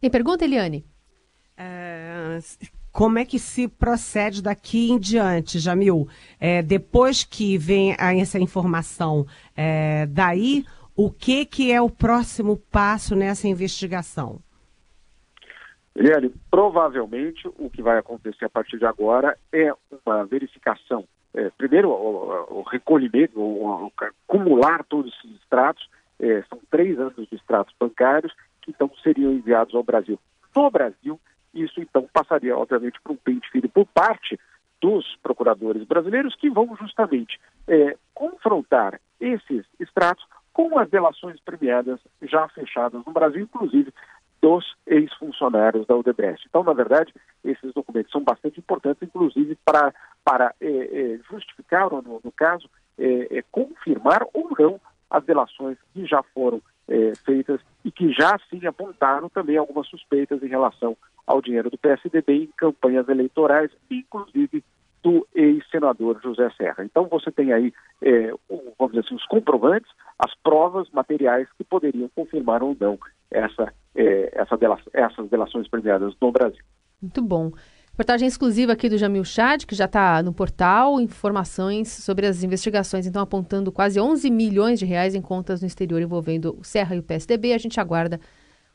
Tem 0.00 0.10
pergunta, 0.10 0.44
Eliane? 0.44 0.84
É, 1.56 2.38
como 2.92 3.18
é 3.18 3.24
que 3.24 3.38
se 3.38 3.66
procede 3.68 4.42
daqui 4.42 4.90
em 4.90 4.98
diante, 4.98 5.58
Jamil? 5.58 6.08
É, 6.38 6.62
depois 6.62 7.24
que 7.24 7.58
vem 7.58 7.94
essa 7.98 8.38
informação, 8.38 9.26
é, 9.56 10.06
daí 10.06 10.64
o 10.96 11.10
que, 11.10 11.44
que 11.44 11.72
é 11.72 11.80
o 11.80 11.90
próximo 11.90 12.56
passo 12.70 13.16
nessa 13.16 13.48
investigação? 13.48 14.38
Eliane, 15.96 16.32
provavelmente 16.50 17.48
o 17.58 17.70
que 17.70 17.82
vai 17.82 17.98
acontecer 17.98 18.44
a 18.44 18.50
partir 18.50 18.78
de 18.78 18.86
agora 18.86 19.36
é 19.52 19.72
uma 20.04 20.24
verificação. 20.24 21.04
É, 21.34 21.50
primeiro, 21.50 21.90
o, 21.90 22.60
o 22.60 22.62
recolhimento, 22.62 23.40
o, 23.40 23.86
o, 23.86 23.92
acumular 24.28 24.84
todos 24.84 25.12
esses 25.14 25.36
extratos. 25.40 25.88
É, 26.20 26.44
são 26.48 26.60
três 26.70 26.96
anos 26.98 27.26
de 27.28 27.34
extratos 27.34 27.74
bancários 27.78 28.32
que 28.62 28.70
então 28.70 28.88
seriam 29.02 29.32
enviados 29.32 29.74
ao 29.74 29.82
Brasil. 29.82 30.18
No 30.54 30.70
Brasil, 30.70 31.20
isso 31.54 31.80
então 31.80 32.08
passaria, 32.12 32.56
obviamente, 32.56 33.00
para 33.02 33.12
um 33.12 33.16
pente 33.16 33.48
fino 33.50 33.68
por 33.68 33.86
parte 33.86 34.38
dos 34.80 35.16
procuradores 35.22 35.84
brasileiros 35.84 36.34
que 36.36 36.50
vão 36.50 36.76
justamente 36.76 37.40
é, 37.66 37.96
confrontar 38.12 39.00
esses 39.20 39.64
extratos 39.80 40.24
com 40.52 40.78
as 40.78 40.88
delações 40.90 41.40
premiadas 41.40 41.98
já 42.22 42.46
fechadas 42.48 43.02
no 43.04 43.12
Brasil, 43.12 43.42
inclusive 43.42 43.92
dos 44.42 44.76
ex-funcionários 44.86 45.86
da 45.86 45.96
Odebrecht. 45.96 46.46
Então, 46.46 46.62
na 46.62 46.74
verdade, 46.74 47.14
esses 47.42 47.72
documentos 47.72 48.12
são 48.12 48.22
bastante 48.22 48.60
importantes, 48.60 49.02
inclusive 49.02 49.56
para, 49.64 49.94
para 50.22 50.54
é, 50.60 50.68
é, 50.68 51.18
justificar, 51.30 51.92
ou 51.92 52.02
no, 52.02 52.20
no 52.22 52.30
caso, 52.30 52.68
é, 52.98 53.38
é 53.38 53.44
confirmar 53.50 54.22
ou 54.34 54.50
não 54.58 54.78
as 55.10 55.24
delações 55.24 55.78
que 55.94 56.04
já 56.04 56.22
foram 56.34 56.60
é, 56.88 57.14
feitas 57.24 57.58
e 57.84 57.92
que 57.92 58.12
já 58.12 58.38
sim 58.50 58.66
apontaram 58.66 59.28
também 59.28 59.56
algumas 59.56 59.86
suspeitas 59.88 60.42
em 60.42 60.48
relação 60.48 60.96
ao 61.26 61.42
dinheiro 61.42 61.70
do 61.70 61.78
PSDB 61.78 62.44
em 62.44 62.50
campanhas 62.56 63.08
eleitorais, 63.08 63.70
inclusive 63.90 64.64
do 65.02 65.26
ex-senador 65.34 66.18
José 66.22 66.50
Serra. 66.56 66.82
Então 66.82 67.06
você 67.06 67.30
tem 67.30 67.52
aí, 67.52 67.72
é, 68.00 68.32
vamos 68.78 68.94
dizer 68.94 69.00
assim, 69.00 69.14
os 69.14 69.26
comprovantes, 69.26 69.90
as 70.18 70.34
provas 70.42 70.88
materiais 70.90 71.46
que 71.58 71.64
poderiam 71.64 72.08
confirmar 72.14 72.62
ou 72.62 72.74
não 72.80 72.98
essa, 73.30 73.72
é, 73.94 74.32
essa 74.34 74.58
essas 74.94 75.28
delações 75.28 75.68
premiadas 75.68 76.14
no 76.20 76.32
Brasil. 76.32 76.64
Muito 77.02 77.20
bom. 77.20 77.52
Reportagem 77.94 78.26
exclusiva 78.26 78.72
aqui 78.72 78.88
do 78.88 78.98
Jamil 78.98 79.22
Chad, 79.24 79.66
que 79.66 79.74
já 79.74 79.84
está 79.84 80.20
no 80.20 80.32
portal, 80.32 81.00
informações 81.00 81.88
sobre 81.92 82.26
as 82.26 82.42
investigações, 82.42 83.06
então 83.06 83.22
apontando 83.22 83.70
quase 83.70 84.00
11 84.00 84.28
milhões 84.32 84.80
de 84.80 84.84
reais 84.84 85.14
em 85.14 85.22
contas 85.22 85.60
no 85.60 85.68
exterior 85.68 86.02
envolvendo 86.02 86.58
o 86.58 86.64
Serra 86.64 86.96
e 86.96 86.98
o 86.98 87.04
PSDB. 87.04 87.52
A 87.52 87.58
gente 87.58 87.78
aguarda 87.78 88.18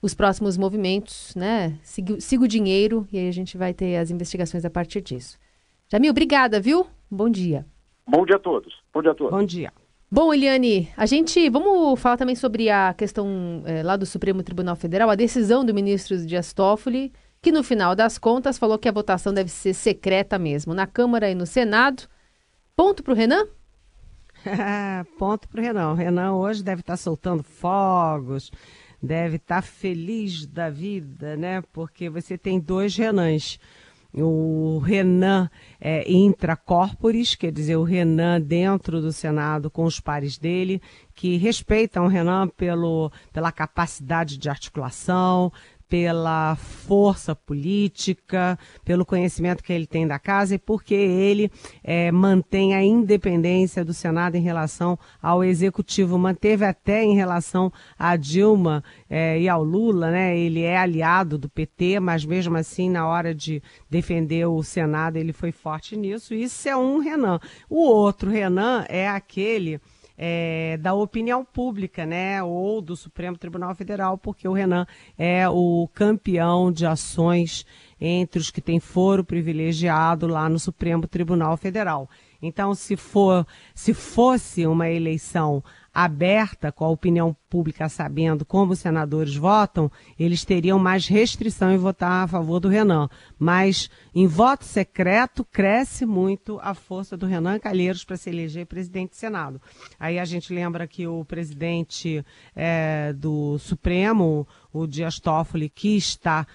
os 0.02 0.14
próximos 0.14 0.58
movimentos, 0.58 1.36
né? 1.36 1.78
Siga, 1.84 2.18
siga 2.22 2.46
o 2.46 2.48
dinheiro 2.48 3.06
e 3.12 3.18
aí 3.18 3.28
a 3.28 3.34
gente 3.34 3.58
vai 3.58 3.74
ter 3.74 3.98
as 3.98 4.10
investigações 4.10 4.64
a 4.64 4.70
partir 4.70 5.02
disso. 5.02 5.38
Jamil, 5.92 6.12
obrigada, 6.12 6.62
viu? 6.62 6.88
Bom 7.12 7.30
dia. 7.30 7.66
Bom 8.08 8.26
dia 8.26 8.38
a 8.38 8.40
todos. 8.40 8.74
Bom 8.94 9.02
dia 9.02 9.12
a 9.12 9.16
todos. 9.16 9.38
Bom 9.38 9.44
dia. 9.44 9.74
Bom, 10.10 10.34
Eliane, 10.34 10.88
a 10.96 11.06
gente 11.06 11.50
vamos 11.50 12.00
falar 12.00 12.16
também 12.16 12.36
sobre 12.36 12.70
a 12.70 12.94
questão 12.94 13.64
é, 13.66 13.84
lá 13.84 13.98
do 13.98 14.06
Supremo 14.06 14.42
Tribunal 14.44 14.78
Federal, 14.78 15.10
a 15.10 15.16
decisão 15.16 15.66
do 15.66 15.74
ministro 15.74 16.18
Dias 16.26 16.54
Toffoli, 16.54 17.12
que 17.42 17.52
no 17.52 17.64
final 17.64 17.96
das 17.96 18.18
contas 18.18 18.58
falou 18.58 18.78
que 18.78 18.90
a 18.90 18.92
votação 18.92 19.34
deve 19.34 19.50
ser 19.50 19.74
secreta 19.74 20.38
mesmo, 20.38 20.74
na 20.74 20.86
Câmara 20.86 21.30
e 21.30 21.36
no 21.36 21.46
Senado. 21.46 22.04
Ponto 22.76 23.04
para 23.04 23.14
o 23.14 23.16
Renan? 23.16 23.48
Ponto 25.18 25.48
para 25.48 25.60
o 25.60 25.64
Renan. 25.64 25.92
O 25.92 25.96
Renan 25.96 26.34
hoje 26.34 26.64
deve 26.64 26.82
estar 26.82 26.98
soltando 26.98 27.44
fogos, 27.44 28.52
deve 29.02 29.38
estar 29.38 29.62
feliz 29.62 30.46
da 30.46 30.70
vida, 30.70 31.36
né? 31.36 31.62
Porque 31.74 32.10
você 32.10 32.38
tem 32.38 32.60
dois 32.60 32.96
Renans 32.96 33.60
o 34.14 34.80
Renan 34.80 35.50
é, 35.80 36.10
intracorporis, 36.12 37.36
quer 37.36 37.52
dizer, 37.52 37.76
o 37.76 37.84
Renan 37.84 38.42
dentro 38.42 39.02
do 39.02 39.12
Senado 39.12 39.70
com 39.70 39.84
os 39.84 40.00
pares 40.00 40.38
dele, 40.38 40.82
que 41.14 41.38
respeitam 41.38 42.06
o 42.06 42.08
Renan 42.08 42.48
pelo, 42.48 43.12
pela 43.32 43.52
capacidade 43.52 44.38
de 44.38 44.50
articulação, 44.50 45.52
pela 45.90 46.56
força 46.56 47.36
política, 47.36 48.58
pelo 48.86 49.04
conhecimento 49.04 49.64
que 49.64 49.74
ele 49.74 49.88
tem 49.88 50.08
da 50.08 50.20
casa 50.20 50.54
e 50.54 50.60
porque 50.60 50.94
ele 50.94 51.52
é, 51.84 52.12
mantém 52.12 52.76
a 52.76 52.84
independência 52.84 53.84
do 53.84 53.92
Senado 53.92 54.36
em 54.36 54.42
relação 54.42 54.98
ao 55.20 55.44
Executivo. 55.44 56.18
Manteve 56.20 56.64
até 56.64 57.04
em 57.04 57.16
relação 57.16 57.74
a 57.98 58.16
Dilma 58.16 58.84
é, 59.10 59.42
e 59.42 59.50
ao 59.50 59.64
Lula, 59.64 60.12
né? 60.12 60.38
Ele 60.38 60.62
é 60.62 60.78
aliado 60.78 61.40
do 61.40 61.50
PT, 61.50 62.00
mas 62.00 62.24
mesmo 62.24 62.56
assim, 62.56 62.88
na 62.88 63.08
hora 63.08 63.34
de 63.34 63.62
defender 63.90 64.46
o 64.46 64.62
Senado, 64.62 65.18
ele 65.18 65.34
foi 65.34 65.52
forte 65.52 65.98
nisso. 65.98 66.36
Isso 66.36 66.70
é 66.70 66.78
um 66.78 67.00
Renan. 67.00 67.40
O 67.68 67.82
outro 67.82 68.30
Renan 68.30 68.86
é 68.88 69.10
aquele 69.10 69.82
é, 70.22 70.76
da 70.82 70.94
opinião 70.94 71.46
pública, 71.46 72.06
né, 72.06 72.44
ou 72.44 72.82
do 72.82 72.94
Supremo 72.94 73.38
Tribunal 73.38 73.74
Federal, 73.74 74.18
porque 74.18 74.46
o 74.50 74.52
Renan 74.52 74.86
é 75.18 75.48
o 75.48 75.90
campeão 75.94 76.74
de 76.74 76.86
ações 76.86 77.66
entre 78.02 78.38
os 78.38 78.52
que 78.52 78.60
têm 78.60 78.82
foro 78.82 79.24
privilegiado 79.24 80.28
lá 80.28 80.50
no 80.50 80.60
Supremo 80.60 81.08
Tribunal 81.08 81.56
Federal. 81.56 82.10
Então, 82.42 82.76
se 82.76 82.98
for, 82.98 83.48
se 83.74 83.94
fosse 83.94 84.68
uma 84.68 84.90
eleição 84.90 85.64
aberta, 86.04 86.72
com 86.72 86.86
a 86.86 86.90
opinião 86.90 87.36
pública 87.50 87.90
sabendo 87.90 88.46
como 88.46 88.72
os 88.72 88.80
senadores 88.80 89.36
votam, 89.36 89.92
eles 90.18 90.46
teriam 90.46 90.80
mais 90.80 91.08
restrição 91.08 91.72
em 91.74 91.78
votar 91.78 92.24
a 92.24 92.28
favor 92.28 92.62
do 92.62 92.70
Renan. 92.70 93.10
Mas 93.38 93.90
em 94.16 94.26
voto 94.26 94.64
secreto 94.64 95.44
cresce 95.44 96.06
muito 96.06 96.58
a 96.62 96.74
força 96.74 97.18
do 97.18 97.26
Renan 97.26 97.60
Calheiros 97.60 98.06
para 98.06 98.16
se 98.16 98.30
eleger 98.30 98.66
presidente 98.66 99.10
do 99.10 99.16
Senado. 99.18 99.62
Aí 100.00 100.18
a 100.18 100.24
gente 100.24 100.54
lembra 100.54 100.88
que 100.88 101.06
o 101.06 101.26
presidente 101.26 102.24
é, 102.56 103.12
do 103.12 103.58
Supremo, 103.60 104.48
o 104.72 104.88
Dias 104.88 105.20
Toffoli, 105.20 105.70
que 105.70 105.98
está 105.98 106.48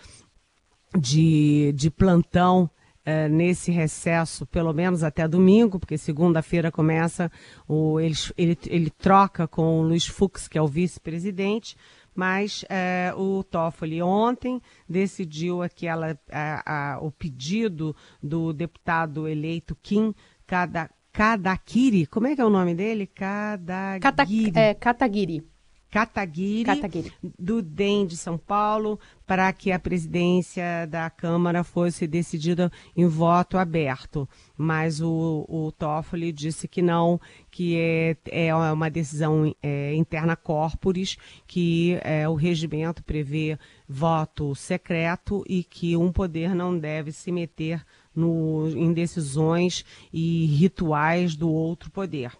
de, 0.98 1.70
de 1.74 1.90
plantão 1.90 2.70
é, 3.04 3.28
nesse 3.28 3.70
recesso, 3.70 4.46
pelo 4.46 4.72
menos 4.72 5.02
até 5.02 5.28
domingo, 5.28 5.78
porque 5.78 5.98
segunda-feira 5.98 6.72
começa, 6.72 7.30
o, 7.68 8.00
ele, 8.00 8.14
ele, 8.36 8.58
ele 8.66 8.90
troca 8.90 9.46
com 9.46 9.80
o 9.80 9.82
Luiz 9.82 10.06
Fux, 10.06 10.48
que 10.48 10.56
é 10.56 10.62
o 10.62 10.66
vice-presidente, 10.66 11.76
mas 12.14 12.64
é, 12.68 13.12
o 13.16 13.42
Toffoli 13.42 14.00
ontem 14.00 14.60
decidiu 14.88 15.62
aquela, 15.62 16.18
a, 16.30 16.94
a, 16.94 17.00
o 17.00 17.10
pedido 17.10 17.94
do 18.22 18.52
deputado 18.52 19.28
eleito 19.28 19.76
Kim 19.82 20.14
Kada, 20.46 20.90
Kadakiri, 21.12 22.06
como 22.06 22.26
é 22.26 22.34
que 22.34 22.40
é 22.40 22.44
o 22.44 22.50
nome 22.50 22.74
dele? 22.74 23.06
Kadagiri. 23.06 24.00
Kata, 24.00 24.60
é, 24.60 24.74
Kataguiri. 24.74 25.53
Kataguiri, 25.94 26.64
Kataguiri, 26.64 27.12
do 27.38 27.62
DEM 27.62 28.04
de 28.04 28.16
São 28.16 28.36
Paulo, 28.36 28.98
para 29.24 29.52
que 29.52 29.70
a 29.70 29.78
presidência 29.78 30.88
da 30.90 31.08
Câmara 31.08 31.62
fosse 31.62 32.04
decidida 32.08 32.68
em 32.96 33.06
voto 33.06 33.56
aberto. 33.56 34.28
Mas 34.58 35.00
o, 35.00 35.46
o 35.48 35.70
Toffoli 35.70 36.32
disse 36.32 36.66
que 36.66 36.82
não, 36.82 37.20
que 37.48 37.78
é, 37.78 38.16
é 38.28 38.52
uma 38.52 38.90
decisão 38.90 39.54
é, 39.62 39.94
interna 39.94 40.34
corporis, 40.34 41.16
que 41.46 41.96
é, 42.02 42.28
o 42.28 42.34
regimento 42.34 43.00
prevê 43.04 43.56
voto 43.88 44.52
secreto 44.56 45.44
e 45.48 45.62
que 45.62 45.96
um 45.96 46.10
poder 46.10 46.56
não 46.56 46.76
deve 46.76 47.12
se 47.12 47.30
meter 47.30 47.86
no, 48.12 48.68
em 48.70 48.92
decisões 48.92 49.84
e 50.12 50.46
rituais 50.46 51.36
do 51.36 51.48
outro 51.48 51.88
poder. 51.88 52.32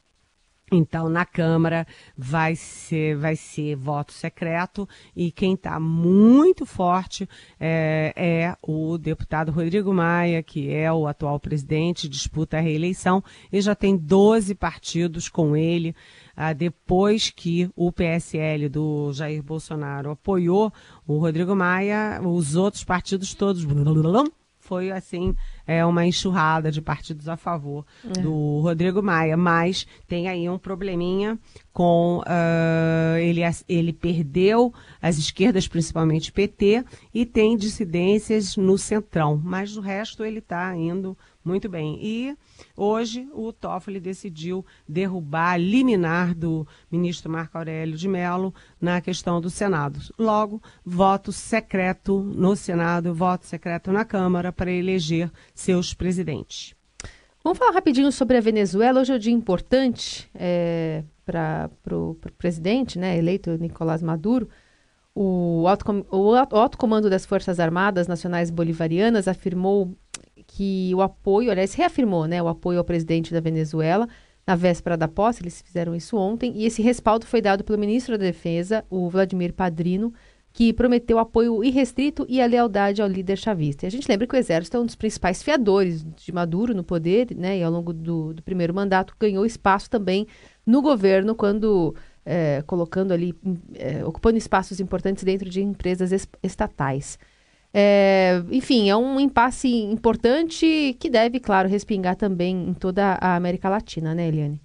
Então, 0.72 1.10
na 1.10 1.26
Câmara 1.26 1.86
vai 2.16 2.56
ser, 2.56 3.16
vai 3.16 3.36
ser 3.36 3.76
voto 3.76 4.12
secreto 4.12 4.88
e 5.14 5.30
quem 5.30 5.52
está 5.54 5.78
muito 5.78 6.64
forte 6.64 7.28
é, 7.60 8.12
é, 8.16 8.56
o 8.62 8.96
deputado 8.96 9.52
Rodrigo 9.52 9.92
Maia, 9.92 10.42
que 10.42 10.72
é 10.72 10.90
o 10.90 11.06
atual 11.06 11.38
presidente, 11.38 12.08
disputa 12.08 12.56
a 12.56 12.60
reeleição 12.60 13.22
e 13.52 13.60
já 13.60 13.74
tem 13.74 13.94
12 13.94 14.54
partidos 14.54 15.28
com 15.28 15.54
ele. 15.54 15.94
Ah, 16.34 16.54
depois 16.54 17.30
que 17.30 17.70
o 17.76 17.92
PSL 17.92 18.68
do 18.68 19.12
Jair 19.12 19.42
Bolsonaro 19.42 20.10
apoiou 20.10 20.72
o 21.06 21.18
Rodrigo 21.18 21.54
Maia, 21.54 22.20
os 22.24 22.56
outros 22.56 22.82
partidos 22.82 23.34
todos 23.34 23.64
foi 24.64 24.90
assim 24.90 25.34
é 25.66 25.84
uma 25.84 26.06
enxurrada 26.06 26.70
de 26.70 26.80
partidos 26.80 27.28
a 27.28 27.36
favor 27.36 27.84
é. 28.04 28.20
do 28.20 28.60
Rodrigo 28.60 29.02
Maia, 29.02 29.36
mas 29.36 29.86
tem 30.08 30.28
aí 30.28 30.48
um 30.48 30.58
probleminha 30.58 31.38
com 31.72 32.18
uh, 32.20 33.18
ele, 33.18 33.40
ele 33.68 33.92
perdeu 33.92 34.72
as 35.00 35.18
esquerdas, 35.18 35.68
principalmente 35.68 36.32
PT, 36.32 36.84
e 37.12 37.26
tem 37.26 37.56
dissidências 37.56 38.56
no 38.56 38.78
centrão, 38.78 39.40
mas 39.42 39.76
o 39.76 39.80
resto 39.80 40.24
ele 40.24 40.38
está 40.38 40.74
indo 40.76 41.16
muito 41.44 41.68
bem. 41.68 41.98
E 42.00 42.36
hoje 42.76 43.28
o 43.32 43.52
Toffoli 43.52 44.00
decidiu 44.00 44.64
derrubar, 44.88 45.58
liminar 45.58 46.34
do 46.34 46.66
ministro 46.90 47.30
Marco 47.30 47.56
Aurélio 47.56 47.96
de 47.96 48.08
Mello 48.08 48.54
na 48.80 49.00
questão 49.00 49.40
do 49.40 49.50
Senado. 49.50 50.00
Logo, 50.18 50.62
voto 50.84 51.32
secreto 51.32 52.20
no 52.20 52.56
Senado, 52.56 53.14
voto 53.14 53.46
secreto 53.46 53.92
na 53.92 54.04
Câmara 54.04 54.52
para 54.52 54.70
eleger 54.70 55.30
seus 55.54 55.94
presidentes. 55.94 56.74
Vamos 57.42 57.58
falar 57.58 57.72
rapidinho 57.72 58.10
sobre 58.10 58.38
a 58.38 58.40
Venezuela. 58.40 59.00
Hoje 59.00 59.12
é 59.12 59.16
um 59.16 59.18
dia 59.18 59.32
importante 59.32 60.30
é, 60.34 61.04
para 61.26 61.70
o 61.92 62.16
presidente 62.38 62.98
né, 62.98 63.18
eleito 63.18 63.50
Nicolás 63.58 64.02
Maduro. 64.02 64.48
O 65.14 65.66
alto, 65.68 66.06
o 66.10 66.34
alto 66.34 66.78
comando 66.78 67.08
das 67.08 67.26
Forças 67.26 67.60
Armadas 67.60 68.08
Nacionais 68.08 68.50
Bolivarianas 68.50 69.28
afirmou 69.28 69.94
que 70.54 70.92
o 70.94 71.02
apoio, 71.02 71.50
aliás, 71.50 71.74
reafirmou 71.74 72.26
né, 72.26 72.40
o 72.40 72.46
apoio 72.46 72.78
ao 72.78 72.84
presidente 72.84 73.32
da 73.32 73.40
Venezuela 73.40 74.08
na 74.46 74.54
véspera 74.54 74.96
da 74.96 75.08
posse, 75.08 75.42
eles 75.42 75.60
fizeram 75.60 75.96
isso 75.96 76.16
ontem, 76.16 76.52
e 76.54 76.64
esse 76.64 76.80
respaldo 76.80 77.26
foi 77.26 77.42
dado 77.42 77.64
pelo 77.64 77.76
ministro 77.76 78.16
da 78.16 78.24
Defesa, 78.24 78.84
o 78.88 79.10
Vladimir 79.10 79.52
Padrino, 79.52 80.14
que 80.52 80.72
prometeu 80.72 81.18
apoio 81.18 81.64
irrestrito 81.64 82.24
e 82.28 82.40
a 82.40 82.46
lealdade 82.46 83.02
ao 83.02 83.08
líder 83.08 83.36
chavista. 83.36 83.84
E 83.84 83.88
a 83.88 83.90
gente 83.90 84.08
lembra 84.08 84.28
que 84.28 84.36
o 84.36 84.38
Exército 84.38 84.76
é 84.76 84.80
um 84.80 84.86
dos 84.86 84.94
principais 84.94 85.42
fiadores 85.42 86.04
de 86.04 86.30
Maduro 86.30 86.72
no 86.72 86.84
poder, 86.84 87.34
né, 87.36 87.58
e 87.58 87.62
ao 87.64 87.72
longo 87.72 87.92
do, 87.92 88.32
do 88.32 88.42
primeiro 88.42 88.72
mandato 88.72 89.16
ganhou 89.18 89.44
espaço 89.44 89.90
também 89.90 90.24
no 90.64 90.80
governo, 90.80 91.34
quando 91.34 91.96
é, 92.24 92.62
colocando 92.64 93.10
ali, 93.10 93.34
é, 93.74 94.04
ocupando 94.04 94.38
espaços 94.38 94.78
importantes 94.78 95.24
dentro 95.24 95.50
de 95.50 95.60
empresas 95.60 96.28
estatais. 96.40 97.18
É, 97.76 98.40
enfim, 98.52 98.88
é 98.88 98.96
um 98.96 99.18
impasse 99.18 99.68
importante 99.68 100.96
que 101.00 101.10
deve, 101.10 101.40
claro, 101.40 101.68
respingar 101.68 102.14
também 102.14 102.68
em 102.68 102.72
toda 102.72 103.18
a 103.20 103.34
América 103.34 103.68
Latina, 103.68 104.14
né, 104.14 104.28
Eliane? 104.28 104.60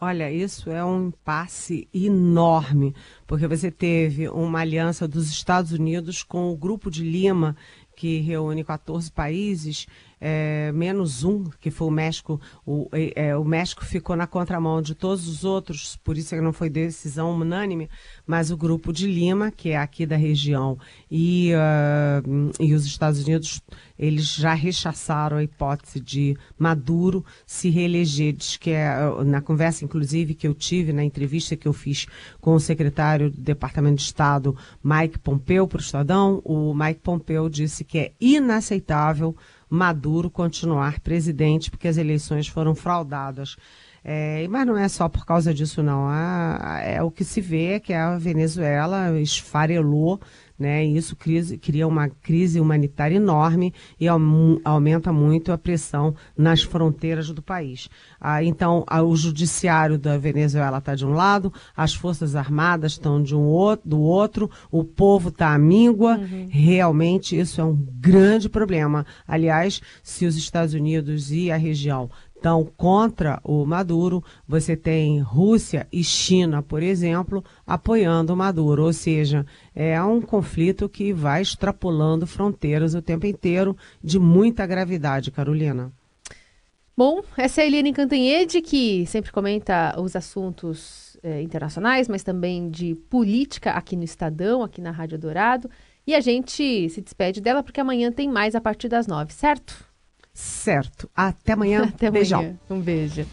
Olha, 0.00 0.30
isso 0.32 0.70
é 0.70 0.82
um 0.82 1.08
impasse 1.08 1.86
enorme, 1.92 2.94
porque 3.26 3.46
você 3.46 3.70
teve 3.70 4.28
uma 4.28 4.60
aliança 4.60 5.06
dos 5.06 5.28
Estados 5.30 5.72
Unidos 5.72 6.22
com 6.22 6.50
o 6.50 6.56
Grupo 6.56 6.90
de 6.90 7.04
Lima, 7.04 7.54
que 7.94 8.20
reúne 8.20 8.64
14 8.64 9.12
países, 9.12 9.86
é, 10.20 10.72
menos 10.72 11.24
um, 11.24 11.44
que 11.60 11.70
foi 11.70 11.88
o 11.88 11.90
México. 11.90 12.40
O, 12.66 12.88
é, 12.92 13.36
o 13.36 13.44
México 13.44 13.84
ficou 13.84 14.16
na 14.16 14.26
contramão 14.26 14.80
de 14.80 14.94
todos 14.94 15.28
os 15.28 15.44
outros, 15.44 15.96
por 16.02 16.16
isso 16.16 16.34
que 16.34 16.40
não 16.40 16.52
foi 16.52 16.70
decisão 16.70 17.32
unânime, 17.34 17.88
mas 18.26 18.50
o 18.50 18.56
Grupo 18.56 18.92
de 18.92 19.06
Lima, 19.06 19.50
que 19.50 19.70
é 19.70 19.76
aqui 19.76 20.06
da 20.06 20.16
região, 20.16 20.78
e, 21.10 21.52
uh, 21.54 22.52
e 22.60 22.74
os 22.74 22.84
Estados 22.86 23.22
Unidos, 23.22 23.60
eles 23.98 24.34
já 24.34 24.54
rechaçaram 24.54 25.36
a 25.36 25.42
hipótese 25.42 26.00
de 26.00 26.36
Maduro 26.58 27.24
se 27.46 27.70
reeleger. 27.70 28.32
Diz 28.32 28.56
que 28.56 28.70
é, 28.70 28.94
na 29.24 29.40
conversa, 29.40 29.84
inclusive, 29.84 30.34
que 30.34 30.46
eu 30.46 30.54
tive, 30.54 30.92
na 30.92 31.04
entrevista 31.04 31.56
que 31.56 31.68
eu 31.68 31.72
fiz 31.72 32.06
com 32.40 32.54
o 32.54 32.60
secretário 32.60 33.30
do 33.30 33.40
Departamento 33.40 33.96
de 33.96 34.02
Estado, 34.02 34.56
Mike 34.82 35.18
Pompeu, 35.18 35.66
para 35.66 35.78
o 35.78 35.80
Estadão, 35.80 36.42
o 36.44 36.74
Mike 36.74 37.00
Pompeu 37.00 37.48
disse 37.48 37.84
que 37.84 37.98
é 37.98 38.12
inaceitável 38.20 39.36
Maduro 39.68 40.30
continuar 40.30 41.00
presidente, 41.00 41.70
porque 41.70 41.88
as 41.88 41.96
eleições 41.96 42.46
foram 42.48 42.74
fraudadas. 42.74 43.56
É, 44.06 44.46
mas 44.48 44.66
não 44.66 44.76
é 44.76 44.86
só 44.86 45.08
por 45.08 45.24
causa 45.24 45.54
disso, 45.54 45.82
não. 45.82 46.08
é 46.82 47.02
o 47.02 47.10
que 47.10 47.24
se 47.24 47.40
vê 47.40 47.72
é 47.72 47.80
que 47.80 47.94
a 47.94 48.18
Venezuela 48.18 49.18
esfarelou 49.18 50.20
né? 50.58 50.84
E 50.84 50.96
isso 50.96 51.16
crise, 51.16 51.58
cria 51.58 51.86
uma 51.86 52.08
crise 52.08 52.60
humanitária 52.60 53.16
enorme 53.16 53.72
e 53.98 54.06
aumenta 54.08 55.12
muito 55.12 55.52
a 55.52 55.58
pressão 55.58 56.14
nas 56.36 56.62
fronteiras 56.62 57.28
do 57.30 57.42
país. 57.42 57.88
Ah, 58.20 58.42
então, 58.42 58.84
ah, 58.86 59.02
o 59.02 59.16
judiciário 59.16 59.98
da 59.98 60.16
Venezuela 60.16 60.78
está 60.78 60.94
de 60.94 61.04
um 61.04 61.12
lado, 61.12 61.52
as 61.76 61.94
forças 61.94 62.36
armadas 62.36 62.92
estão 62.92 63.22
de 63.22 63.34
um 63.34 63.42
outro, 63.42 63.88
do 63.88 64.00
outro, 64.00 64.50
o 64.70 64.84
povo 64.84 65.28
está 65.28 65.52
à 65.52 65.58
míngua. 65.58 66.16
Uhum. 66.16 66.48
Realmente, 66.50 67.38
isso 67.38 67.60
é 67.60 67.64
um 67.64 67.74
grande 67.74 68.48
problema. 68.48 69.04
Aliás, 69.26 69.80
se 70.02 70.26
os 70.26 70.36
Estados 70.36 70.74
Unidos 70.74 71.32
e 71.32 71.50
a 71.50 71.56
região 71.56 72.10
então, 72.36 72.68
contra 72.76 73.40
o 73.42 73.64
Maduro, 73.64 74.22
você 74.46 74.76
tem 74.76 75.18
Rússia 75.18 75.86
e 75.90 76.04
China, 76.04 76.62
por 76.62 76.82
exemplo, 76.82 77.42
apoiando 77.66 78.34
o 78.34 78.36
Maduro. 78.36 78.84
Ou 78.84 78.92
seja, 78.92 79.46
é 79.74 80.02
um 80.02 80.20
conflito 80.20 80.86
que 80.86 81.10
vai 81.10 81.40
extrapolando 81.40 82.26
fronteiras 82.26 82.94
o 82.94 83.00
tempo 83.00 83.26
inteiro, 83.26 83.74
de 84.02 84.18
muita 84.18 84.66
gravidade, 84.66 85.30
Carolina. 85.30 85.90
Bom, 86.96 87.22
essa 87.36 87.62
é 87.62 87.64
a 87.64 87.66
Eliane 87.66 87.94
Cantanhede, 87.94 88.60
que 88.60 89.06
sempre 89.06 89.32
comenta 89.32 89.98
os 89.98 90.14
assuntos 90.14 91.16
eh, 91.22 91.40
internacionais, 91.40 92.08
mas 92.08 92.22
também 92.22 92.68
de 92.68 92.94
política 93.08 93.70
aqui 93.70 93.96
no 93.96 94.04
Estadão, 94.04 94.62
aqui 94.62 94.82
na 94.82 94.90
Rádio 94.90 95.18
Dourado. 95.18 95.70
E 96.06 96.14
a 96.14 96.20
gente 96.20 96.90
se 96.90 97.00
despede 97.00 97.40
dela 97.40 97.62
porque 97.62 97.80
amanhã 97.80 98.12
tem 98.12 98.28
mais 98.28 98.54
a 98.54 98.60
partir 98.60 98.88
das 98.88 99.06
nove, 99.06 99.32
certo? 99.32 99.93
Certo. 100.34 101.08
Até 101.14 101.52
amanhã. 101.52 101.84
Até 101.84 102.10
Beijão. 102.10 102.40
amanhã. 102.40 102.58
Um 102.68 102.80
beijo. 102.80 103.24